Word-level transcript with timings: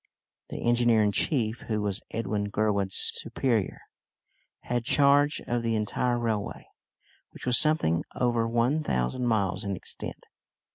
The 0.49 0.67
engineer 0.67 1.03
in 1.03 1.11
chief, 1.11 1.59
who 1.67 1.79
was 1.79 2.01
Edwin 2.09 2.49
Gurwood's 2.49 3.11
superior, 3.13 3.81
had 4.61 4.83
charge 4.83 5.39
of 5.45 5.61
the 5.61 5.75
entire 5.75 6.17
railway, 6.17 6.65
which 7.29 7.45
was 7.45 7.59
something 7.59 8.03
over 8.15 8.47
one 8.47 8.81
thousand 8.81 9.27
miles 9.27 9.63
in 9.63 9.75
extent. 9.75 10.25